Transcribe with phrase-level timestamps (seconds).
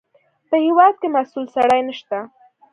[0.49, 2.17] په هېواد کې مسوول سړی نشته.